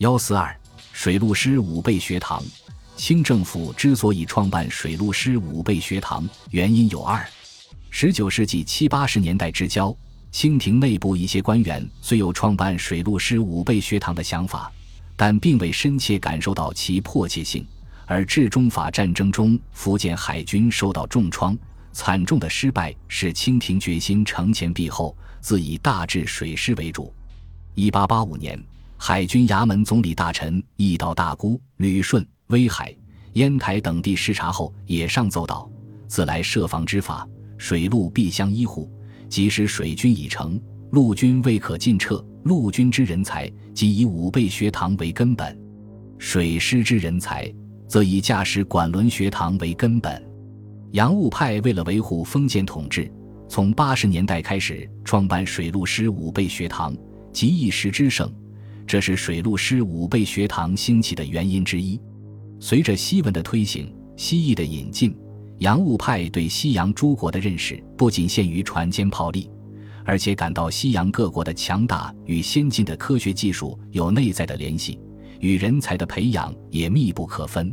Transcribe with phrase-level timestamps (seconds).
[0.00, 0.56] 幺四二
[0.94, 2.42] 水陆师武备学堂，
[2.96, 7.22] 清政府之所以创办水陆师武备学堂，原因有二：
[7.90, 9.94] 十九世纪七八十年代之交，
[10.32, 14.72] 清廷内部一些官员虽有创办水陆师武备学堂的想法，
[15.16, 17.62] 但并未深切感受到其迫切性。
[18.06, 21.54] 而至中法战争中，福建海军受到重创，
[21.92, 27.12] 惨重的失败使清廷决心承前避后，自以大治水师为主。
[27.74, 28.58] 一八八五年。
[29.02, 32.94] 海军衙门总理大臣亦到大沽、旅顺、威海、
[33.32, 35.68] 烟台等地视察后，也上奏道
[36.06, 37.26] ：“自来设防之法，
[37.56, 38.92] 水陆必相依护。
[39.26, 42.22] 即使水军已成，陆军未可尽撤。
[42.42, 45.50] 陆军之人才，即以武备学堂为根本；
[46.18, 47.50] 水师之人才，
[47.88, 50.22] 则以驾驶管轮学堂为根本。”
[50.92, 53.10] 洋务派为了维护封建统治，
[53.48, 56.94] 从八十年代开始创办水陆师武备学堂，
[57.32, 58.30] 集一时之盛。
[58.90, 61.96] 这是水陆师武备学堂兴起的原因之一。
[62.58, 65.16] 随着西文的推行，西艺的引进，
[65.58, 69.48] 洋务派对西洋诸国的认识不仅限于船坚炮利，
[70.04, 74.98] 而且感到西洋各国的强大与先进的科学技术有内在的联系，
[75.38, 77.72] 与人才的培养也密不可分。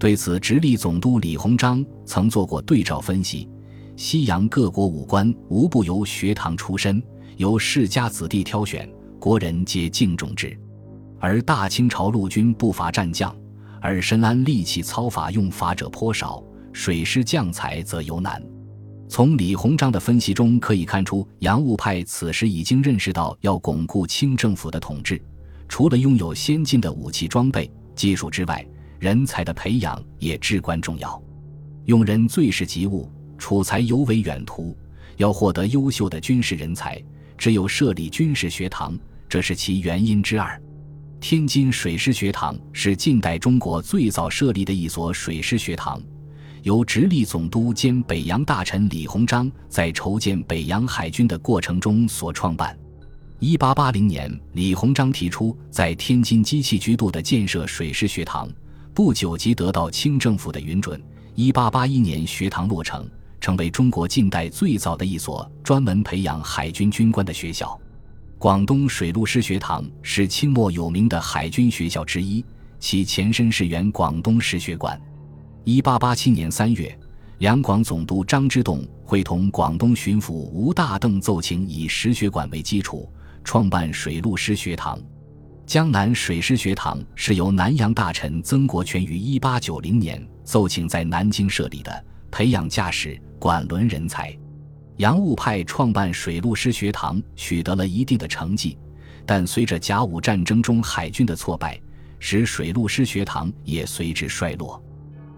[0.00, 3.48] 对此，直隶总督李鸿章曾做过对照分析：
[3.96, 7.00] 西洋各国武官无不由学堂出身，
[7.36, 8.92] 由世家子弟挑选。
[9.20, 10.58] 国人皆敬重之，
[11.20, 13.36] 而大清朝陆军不乏战将，
[13.78, 18.42] 而深谙利器操法用法者颇少，水师将才则尤难。
[19.10, 25.20] 从李鸿章的分析中可以看出，洋务派此时已经认识到，要巩固清政府的统治，
[25.68, 28.66] 除了拥有先进的武器装备、技术之外，
[28.98, 31.22] 人才的培养也至关重要。
[31.84, 34.74] 用人最是急务，储才尤为远途。
[35.18, 36.98] 要获得优秀的军事人才，
[37.36, 38.98] 只有设立军事学堂。
[39.30, 40.60] 这是其原因之二。
[41.20, 46.02] 天津水师学堂是近代中国最早设立的一所水师学堂，
[46.64, 52.76] 由直隶总督兼北洋大臣李鸿章在筹建北洋海军的过程中所创办。
[53.38, 58.50] 一八八零年，李鸿章提出在天津机器局部的建设水师学堂，
[58.92, 61.00] 不久即得到清政府的允准。
[61.36, 63.08] 一八八一年，学堂落成，
[63.40, 67.80] 成为中国近代最早的一所专门培养海军军官的学校。
[68.40, 72.42] 广东水陆师学堂是清末有名的海军学校之一，
[72.78, 74.98] 其前身是原广东师学馆。
[75.62, 76.98] 一八八七年三月，
[77.40, 83.12] 两广总督张之洞会同广东巡抚吴大邓奏请，以石学馆为基础，
[83.44, 84.98] 创办水陆师学堂。
[85.66, 94.34] 江南水师学堂是由南洋大臣曾国荃于一八九零年奏请在南京设立的，培养驾驶管轮人才。
[95.00, 98.76] 洋务派创办水陆师学堂，取得了一定的成绩，
[99.24, 101.80] 但随着甲午战争中海军的挫败，
[102.18, 104.78] 使水陆师学堂也随之衰落。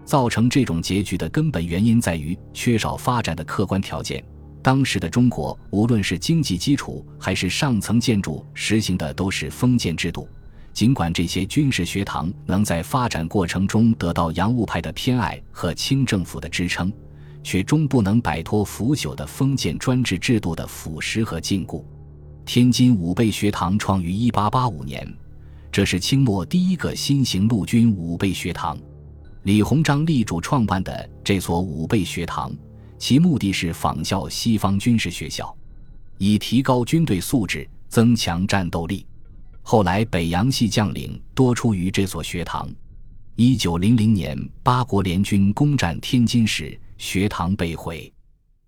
[0.03, 4.21] 造成这种结局的根本原因在于缺少发展的客观条件。
[4.61, 10.27] 当时的中国，无论是经济基础还是上层建筑，实行的都是封建制度。
[10.73, 16.91] 尽管这些军事学堂能在发展过程中得到洋务派的偏爱和清政府的支撑。
[17.43, 21.83] 却终不能摆脱腐朽的封建专制制度的腐蚀和禁锢。
[22.45, 25.17] 天津武备学堂创于1885年，
[25.71, 28.77] 这是清末第一个新型陆军武备学堂。
[29.43, 32.53] 李鸿章力主创办的这所武备学堂，
[32.97, 35.53] 其目的是仿效西方军事学校，
[36.17, 39.05] 以提高军队素质，增强战斗力。
[39.61, 42.69] 后来，北洋系将领多出于这所学堂。
[43.35, 46.79] 1900年，八国联军攻占天津时。
[47.03, 48.11] 学堂被毁。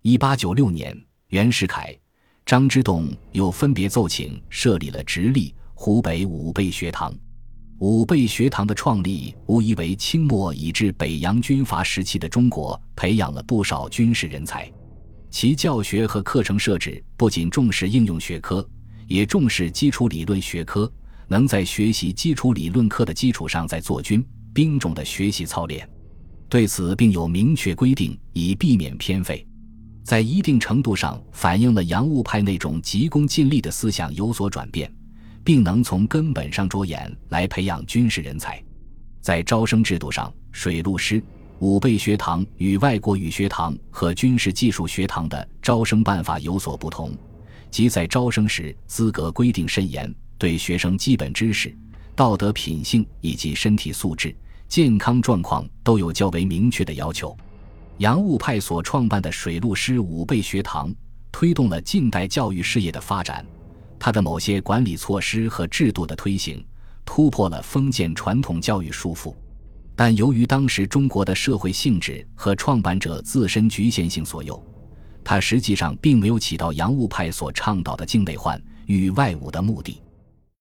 [0.02, 0.94] 一八九六年，
[1.28, 1.98] 袁世凯、
[2.44, 7.14] 张之洞又分别奏请设立了直隶、湖北武备学堂。
[7.78, 14.70] 武备学堂的创立，无疑为清末以至北洋军阀时期的中国培养了不少军事人才。
[15.30, 18.68] 其教学和课程设置不仅重视应用学科，
[19.06, 20.92] 也重视基础理论学科，
[21.26, 24.22] 能在学习基础理论课的基础上，再做军
[24.52, 25.88] 兵种的学习操练。
[26.48, 29.44] 对此，并有明确规定，以避免偏废，
[30.04, 34.90] 在一定程度上反映了洋务派那种急功近利的思想有所转变，
[35.42, 38.62] 并能从根本上着眼来培养军事人才。
[39.20, 41.20] 在招生制度上，水陆师
[41.58, 47.12] 武备学堂与外国语学堂和军事技术学堂的招生办法有所不同，
[47.72, 51.76] 即在招生时资格规定甚严，对学生基本知识、
[52.14, 54.32] 道德品性以及身体素质。
[54.68, 57.36] 健康状况都有较为明确的要求。
[57.98, 60.94] 洋务派所创办的水陆师武备学堂，
[61.32, 63.44] 推动了近代教育事业的发展。
[63.98, 66.62] 它的某些管理措施和制度的推行，
[67.06, 69.34] 突破了封建传统教育束缚。
[69.94, 74.62] 但由于当时中国的社会性质和创办者自身局限性所诱，
[75.24, 80.02] 它实际上并没有起到洋务派所倡导的境内换与外侮的目的。